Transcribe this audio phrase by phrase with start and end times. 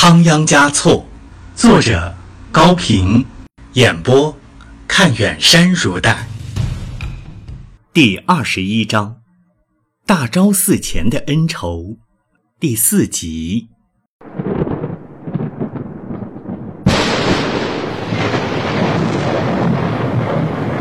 [0.00, 1.04] 仓央嘉措，
[1.56, 2.14] 作者
[2.52, 3.26] 高平，
[3.72, 4.32] 演播
[4.86, 6.28] 看远山如黛。
[7.92, 9.16] 第二十一章，
[10.06, 11.96] 大昭寺前的恩仇，
[12.60, 13.70] 第四集。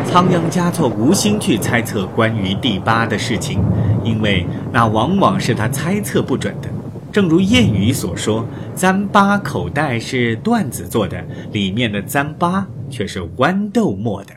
[0.05, 3.63] 仓央嘉措无心去猜测关于第八的事情，
[4.04, 6.70] 因为那往往是他猜测不准的。
[7.12, 8.46] 正如谚语所说
[8.76, 14.34] ：“糌粑口袋是缎子做的，里面的糌粑却是豌豆磨的。”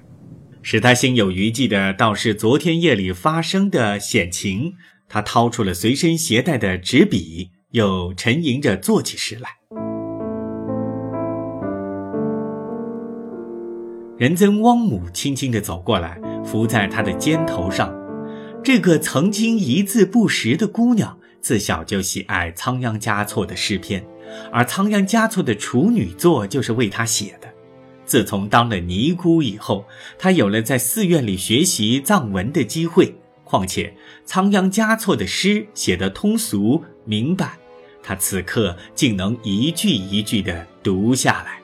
[0.62, 4.75] 使他心有余悸的，倒是昨天夜里发生的险情。
[5.09, 9.48] 他掏出了随身携带的纸笔，又沉吟着做起诗来。
[14.16, 17.92] 仁增汪母轻轻地走过来，伏在他的肩头上。
[18.62, 24.04] 这个曾经一字不识的姑娘，自小就喜爱仓央嘉措的诗篇，
[24.52, 27.48] 而仓央嘉措的处女作就是为他写的。
[28.04, 29.86] 自从当了尼姑以后，
[30.19, 33.14] 他有了在寺院里学习藏文的机会。
[33.44, 33.92] 况且
[34.24, 37.58] 仓央嘉措的诗写得通俗明白，
[38.02, 41.58] 他此刻竟能一句一句地读下来。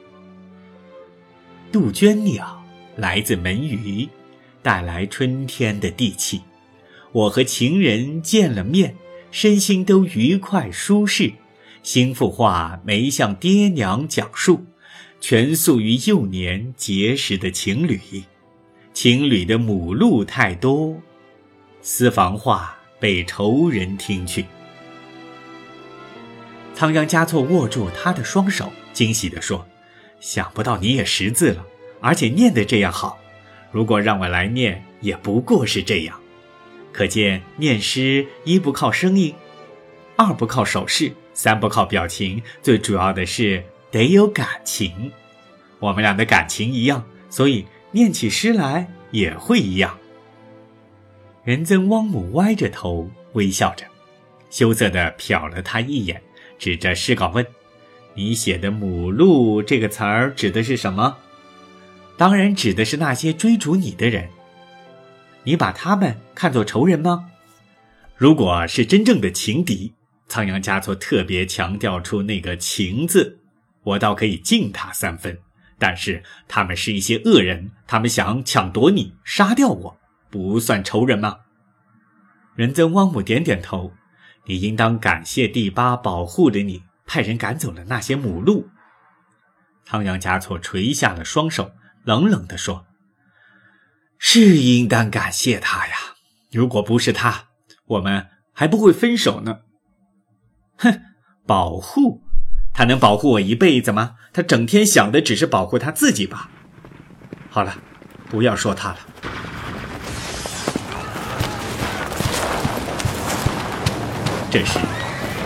[1.70, 2.64] 杜鹃鸟
[2.96, 4.08] 来自门隅，
[4.62, 6.40] 带来春天的地气。
[7.12, 8.96] 我和情人见了面，
[9.30, 11.32] 身心都愉快舒适。
[11.82, 14.66] 心腹话没向爹娘讲述，
[15.20, 18.00] 全诉于幼年结识的情侣。
[18.92, 21.00] 情侣的母鹿太多，
[21.83, 24.46] 私房话被仇人听去。
[26.74, 29.66] 仓央嘉措握住他的双手，惊喜地说。
[30.18, 31.64] 想不到你也识字了，
[32.00, 33.18] 而且念得这样好。
[33.70, 36.18] 如果让我来念，也不过是这样。
[36.97, 39.34] 可见念诗一不靠声音，
[40.16, 45.12] 二不靠手势，三不靠表情，最主要的是得有感情。
[45.78, 49.98] 我们俩的感情一样，所以念起诗来也会一样。
[51.45, 53.84] 仁增汪母歪着头微笑着，
[54.48, 56.23] 羞涩地瞟了他一眼，
[56.58, 57.46] 指着诗稿问。
[58.14, 61.18] 你写的“母鹿”这个词儿指的是什么？
[62.17, 64.30] 当然指的是那些追逐你的人。
[65.46, 67.30] 你把他们看作仇人吗？
[68.17, 69.95] 如果是真正的情敌，
[70.27, 73.39] 仓央嘉措特别强调出那个“情”字，
[73.84, 75.39] 我倒可以敬他三分。
[75.79, 79.96] 但是他们是一些恶人，他们想抢夺你，杀掉我，
[80.30, 81.39] 不算仇人吗？
[82.57, 83.92] 仁增汪姆点点头。
[84.46, 86.83] 你应当感谢第八保护了你。
[87.07, 88.68] 派人赶走了那些母鹿。
[89.84, 91.70] 仓央嘉措垂下了双手，
[92.02, 92.84] 冷冷地说
[94.18, 95.94] ：“是应当感谢他呀！
[96.50, 97.44] 如果不是他，
[97.86, 99.58] 我们还不会分手呢。”
[100.78, 101.00] 哼，
[101.46, 102.22] 保护
[102.74, 104.16] 他能保护我一辈子吗？
[104.32, 106.50] 他整天想的只是保护他自己吧。
[107.50, 107.77] 好了，
[108.30, 108.98] 不要说他了。
[114.50, 114.78] 这时。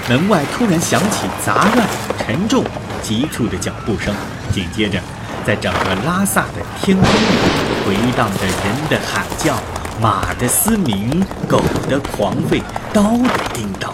[0.09, 1.89] 门外突然响起杂乱、
[2.19, 2.65] 沉重、
[3.01, 4.13] 急促的脚步声，
[4.51, 5.01] 紧接着，
[5.47, 9.59] 在整个拉萨的天空里回荡着人的喊叫、
[10.01, 12.63] 马的嘶鸣、狗的狂吠、
[12.93, 13.93] 刀的叮当。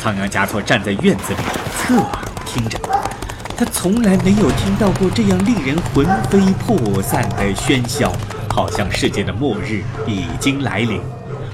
[0.00, 1.38] 仓央嘉措站在院子里，
[1.76, 2.80] 侧耳听着，
[3.54, 8.10] 他从来没有听到过这样令人魂飞魄散的喧嚣，
[8.48, 10.98] 好像世界的末日已经来临。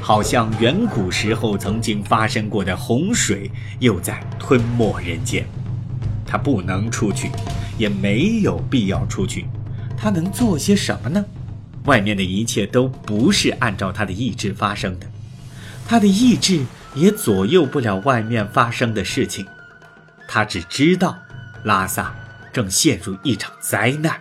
[0.01, 5.45] 好像远古时候曾经发生过的洪水又在吞没人间，
[6.25, 7.33] 他不能出去，
[7.77, 9.47] 也没有必要出去。
[10.07, 11.25] 他能做些什么呢？
[11.87, 15.07] 外面的一切都不是按照他的意志发生的，
[15.85, 19.45] 他的意志也左右不了外面发生的事情。
[20.29, 21.19] 他只知道，
[21.65, 22.15] 拉萨
[22.53, 24.17] 正陷入一场灾难，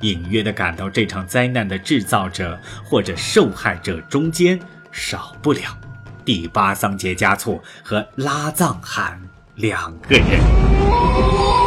[0.00, 4.58] 隐约地感到这场灾难的制造者或者受害者中间。
[4.90, 5.76] 少不了
[6.24, 9.20] 第八桑杰嘉措和拉藏汗
[9.56, 11.65] 两个人。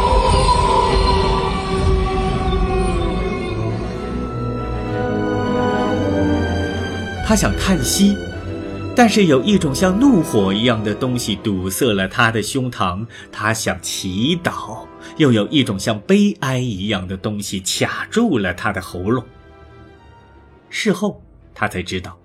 [7.30, 8.16] 他想叹息，
[8.96, 13.06] 但是有一种像怒火一样的东西堵塞了他的胸膛。
[13.30, 14.84] 他想祈祷，
[15.16, 19.24] 又有一种像悲哀一样的东西卡住了他的喉咙。
[20.70, 21.22] 事后
[21.54, 22.18] 他才知道。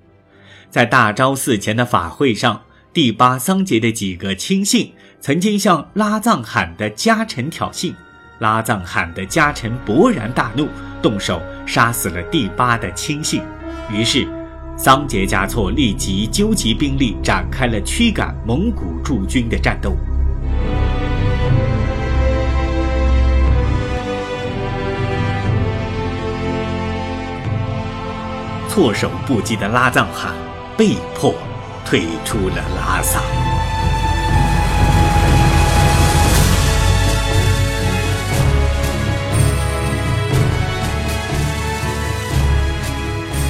[0.72, 4.92] 在大昭寺前的法会上，第八桑杰的几个亲信
[5.22, 7.94] 曾经向拉藏汗的家臣挑衅，
[8.40, 10.68] 拉藏汗的家臣勃然大怒，
[11.00, 13.44] 动手杀死了第八的亲信。
[13.92, 14.28] 于是，
[14.78, 19.96] 桑杰加措立即纠集兵力展开了驱赶蒙古驻军的战斗。
[28.68, 30.34] 措手不及的拉藏汗
[30.76, 31.34] 被迫
[31.86, 33.45] 退出了拉萨。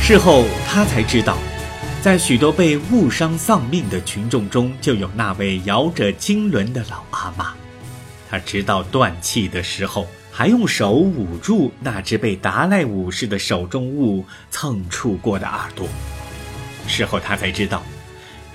[0.07, 1.35] 事后他才知道，
[1.99, 7.55] 在许多被误伤丧命的群众中，就有那位摇着经轮的老阿妈。
[8.29, 15.87] 他直到断气的时候，还用手捂住那只被达赖武士的手中物蹭触过的耳朵。
[16.87, 17.81] 事后他才知道，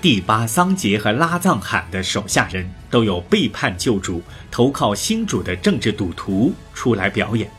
[0.01, 7.51] 第八桑杰和拉藏罕的手下人都有背叛旧主、投靠新主的政治赌徒出来表演。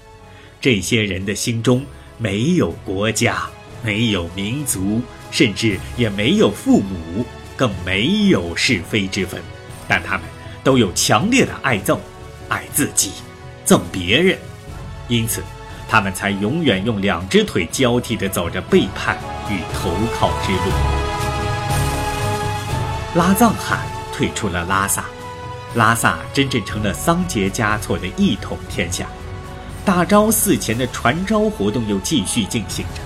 [0.62, 1.84] 这些人的心中
[2.16, 3.50] 没有国家。
[3.82, 7.24] 没有民族，甚至也没有父母，
[7.56, 9.40] 更没有是非之分，
[9.88, 10.22] 但他们
[10.62, 11.98] 都有强烈的爱憎，
[12.48, 13.10] 爱自己，
[13.66, 14.38] 憎别人，
[15.08, 15.42] 因此，
[15.88, 19.18] 他们才永远用两只腿交替地走着背叛
[19.50, 20.72] 与投靠之路。
[23.14, 23.80] 拉藏汗
[24.14, 25.04] 退出了拉萨，
[25.74, 29.06] 拉萨真正成了桑杰嘉措的一统天下，
[29.84, 33.01] 大昭寺前的传召活动又继续进行着。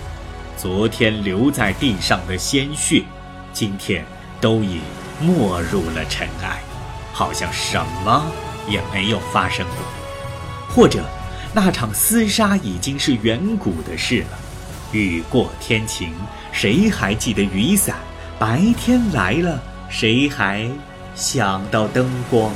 [0.56, 3.04] 昨天留在地上的鲜血，
[3.52, 4.04] 今天
[4.40, 4.80] 都已
[5.20, 6.62] 没入了尘埃，
[7.12, 8.24] 好像什么
[8.66, 9.76] 也没有发生过。
[10.68, 11.04] 或者，
[11.52, 14.38] 那场厮杀已经是远古的事了。
[14.92, 16.10] 雨过天晴，
[16.52, 17.96] 谁还记得雨伞？
[18.38, 20.70] 白天来了，谁还
[21.14, 22.50] 想到灯光？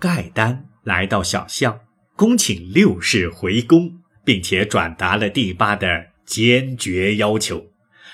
[0.00, 1.78] 盖丹来到小巷，
[2.16, 3.98] 恭请六世回宫。
[4.26, 7.64] 并且转达了帝八的坚决要求，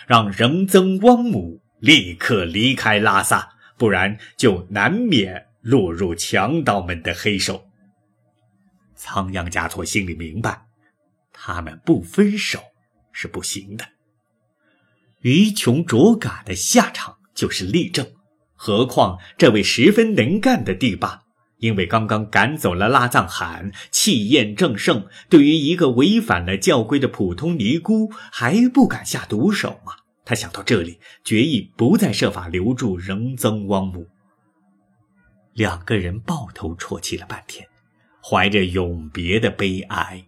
[0.06, 7.64] 让仁增汪姆立刻离开拉萨，不然就难免落入强盗们的黑手。
[8.94, 10.66] 仓央嘉措心里明白，
[11.32, 12.60] 他们不分手
[13.10, 13.88] 是不行的。
[15.22, 18.06] 愚穷卓嘎的下场就是立正，
[18.54, 21.21] 何况这位十分能干的帝霸。
[21.62, 29.92] 因为刚刚赶走了拉藏汗，气焰正盛，对于一个违反了教规的普通尼姑，还不敢下毒手吗？
[30.24, 34.08] 他想到这里，决意不再设法留住仁增汪姆。
[35.52, 37.64] 两个人抱头啜泣了半天，
[38.20, 40.24] 怀着永别的悲哀，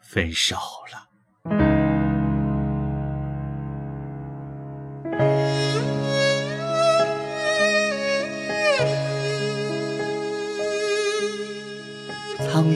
[0.00, 0.56] 分手
[0.90, 1.79] 了。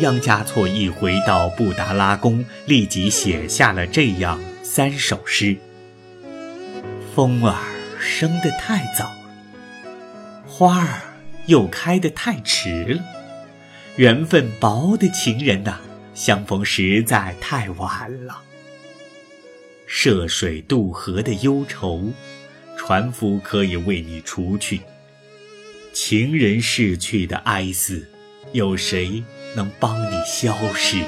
[0.04, 5.56] 仓央嘉措一回到布达拉宫，立即写下了这样三首诗：
[7.14, 7.56] 风儿
[7.98, 9.10] 生得太早，
[10.46, 11.00] 花儿
[11.46, 13.02] 又开得太迟了，
[13.96, 15.80] 缘分薄的情人呐，
[16.12, 18.42] 相逢实在太晚了。
[19.86, 22.12] 涉水渡河的忧愁，
[22.76, 24.80] 船夫可以为你除去；
[25.94, 28.06] 情人逝去的哀思，
[28.52, 29.24] 有谁？
[29.54, 30.98] 能帮你消失。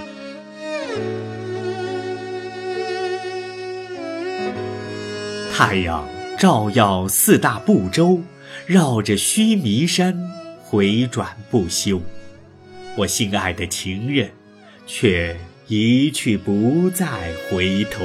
[5.52, 6.06] 太阳
[6.38, 8.20] 照耀四大部洲，
[8.66, 10.30] 绕着须弥山
[10.62, 12.02] 回转不休。
[12.96, 14.30] 我心爱的情人，
[14.86, 18.04] 却一去不再回头。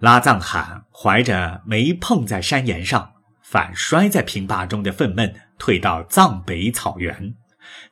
[0.00, 7.34] 拉藏汗怀着没碰在山岩上，反摔在平坝中的愤懑，退到藏北草原，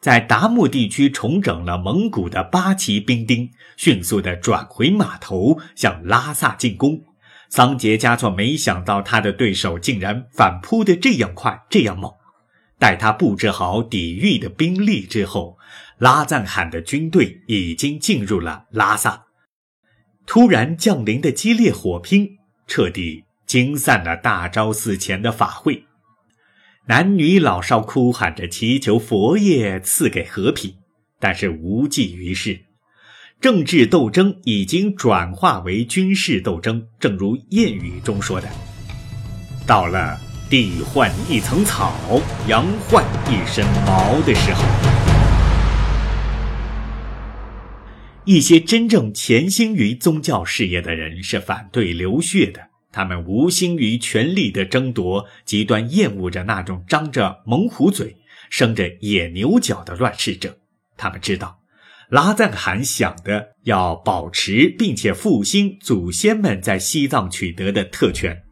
[0.01, 7.05] 在达木地区重整了蒙古的八旗兵丁，迅速地转回码头，向拉萨进攻。
[7.51, 12.11] 桑杰嘉措没想到他的对手竟然反扑得这样快，这样猛。
[12.79, 15.59] 待他布置好抵御的兵力之后，
[15.99, 19.28] 拉藏汗的军队已经进入了拉萨。
[20.29, 25.85] 突然降临的激烈火拼，彻底惊散了大昭寺前的法会。
[26.87, 30.75] 男女老少哭喊着祈求佛爷赐给和平，
[31.19, 32.61] 但是无济于事。
[33.41, 38.47] 政治斗争已经转化为军事斗争，正如谚语中说的
[39.67, 40.21] ：“到了
[40.51, 41.95] 地换一层草，
[42.47, 44.63] 羊换一身毛的时候。”
[48.29, 52.61] 一些真正潜心于宗教事业的人是反对流血的，
[52.93, 58.15] 他们无心于权力的争夺，极端厌恶着那种张着猛虎嘴、
[58.51, 60.59] 生着野牛角的乱世者。
[60.99, 61.61] 他们知道，
[62.11, 68.43] 拉赞罕想的要保持并且复兴祖先们在西藏取得的特权，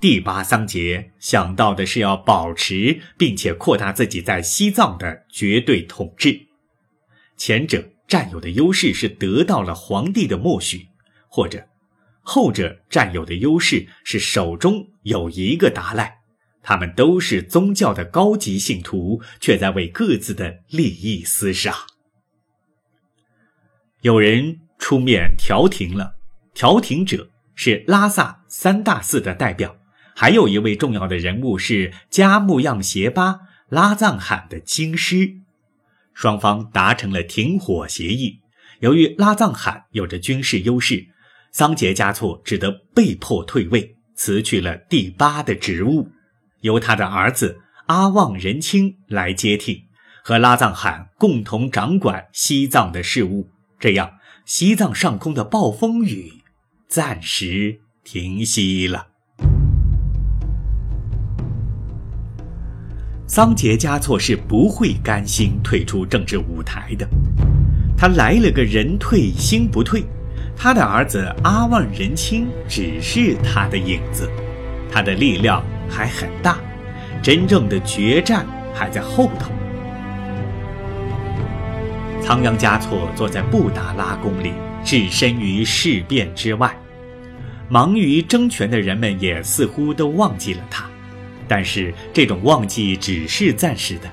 [0.00, 6.46] 第八桑杰想到的是要保持并且扩大自己在西藏的绝对统治。
[7.36, 10.88] 前者占有的优势是得到了皇帝的默许，
[11.28, 11.68] 或者
[12.22, 16.16] 后者占有的优势是手中有一个达赖。
[16.62, 21.72] 他们都是宗教的高级信徒，却在为各自的利益厮杀。
[24.02, 26.16] 有人出面调停了，
[26.54, 29.76] 调停者是拉萨三大寺的代表，
[30.14, 35.40] 还有一位重要的人物是加木样协巴拉藏罕的经师。
[36.18, 38.40] 双方达成了停火协议。
[38.80, 41.06] 由于拉藏罕有着军事优势，
[41.52, 46.10] 桑杰嘉措只得被迫退位，辞去了第八的职务，
[46.62, 49.84] 由他的儿子阿旺仁青来接替，
[50.24, 53.50] 和拉藏罕共同掌管西藏的事务。
[53.78, 56.42] 这样，西藏上空的暴风雨
[56.88, 59.06] 暂时停息了。
[63.30, 67.06] 桑杰嘉措是不会甘心退出政治舞台的，
[67.94, 70.02] 他来了个人退心不退。
[70.56, 74.30] 他的儿子阿旺仁清只是他的影子，
[74.90, 76.56] 他的力量还很大，
[77.22, 79.52] 真正的决战还在后头。
[82.22, 86.74] 仓央嘉措坐在布达拉宫里，置身于事变之外。
[87.68, 90.86] 忙于争权的人们也似乎都忘记了他，
[91.48, 94.10] 但是这种忘记只是暂时的。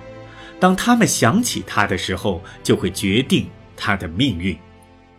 [0.60, 4.58] 当他们想起他的时候，就会决定他的命运。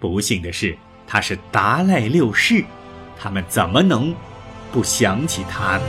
[0.00, 2.64] 不幸的是，他是达赖六世，
[3.18, 4.14] 他们怎么能
[4.72, 5.84] 不想起他呢？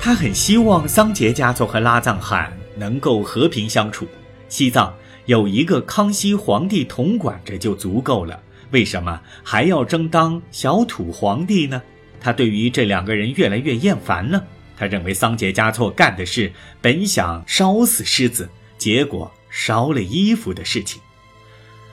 [0.00, 2.52] 他很希望桑杰家族和拉藏汗。
[2.76, 4.04] 能够和平相处，
[4.48, 4.92] 西藏
[5.26, 11.80] 有一个康熙皇帝统管着就足够了，为什么还要争当小土皇帝呢？
[12.24, 14.42] 他对于这两个人越来越厌烦了。
[14.76, 16.50] 他认为桑杰嘉措干的是
[16.80, 20.98] 本想烧死狮子，结果烧了衣服的事情；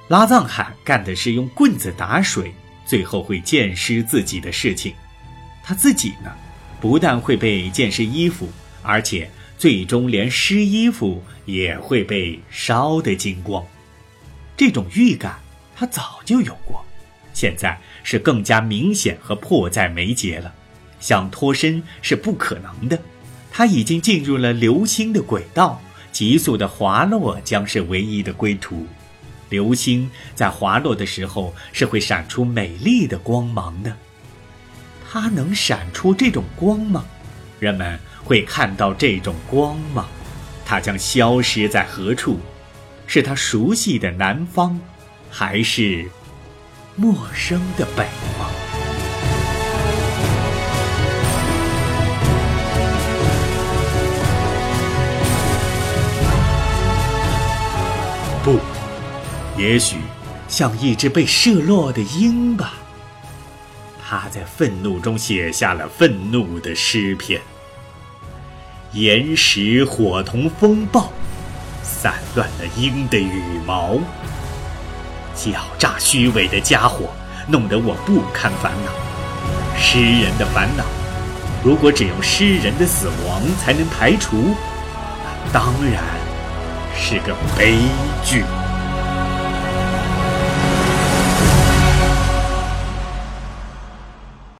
[0.07, 2.53] 拉藏汗干的是用棍子打水，
[2.85, 4.93] 最后会溅湿自己的事情。
[5.61, 6.33] 他自己呢，
[6.79, 8.49] 不但会被溅湿衣服，
[8.81, 9.29] 而且。
[9.57, 13.63] 最终连湿衣服也会被烧得精光，
[14.57, 15.37] 这种预感
[15.75, 16.83] 他早就有过，
[17.41, 20.53] 现在是更加明显和迫在眉睫了。
[20.99, 22.99] 想脱身是不可能的，
[23.49, 25.81] 他已经进入了流星的轨道，
[26.11, 28.85] 急速的滑落将是唯一的归途。
[29.49, 33.91] 流星在滑落的时候是会闪出美丽的光芒的，
[35.09, 37.03] 它能闪出这种光吗？
[37.59, 37.99] 人们。
[38.23, 40.07] 会看到这种光吗？
[40.63, 42.39] 它将消失在何处？
[43.07, 44.79] 是他熟悉的南方，
[45.27, 46.07] 还是
[46.95, 48.05] 陌生的北
[48.37, 48.47] 方？
[58.43, 58.59] 不，
[59.57, 59.97] 也许
[60.49, 62.73] 像一只被射落的鹰吧。
[64.03, 67.39] 他在愤怒中写下了愤怒的诗篇。
[68.91, 71.09] 岩石火同风暴，
[71.81, 73.97] 散乱了鹰的羽毛。
[75.41, 77.09] 狡诈虚伪的家伙，
[77.47, 78.91] 弄得我不堪烦恼。
[79.79, 80.83] 诗人的烦恼，
[81.63, 84.55] 如果只用诗人的死亡才能排除，
[85.51, 86.03] 当然
[86.95, 87.79] 是个悲
[88.23, 88.43] 剧。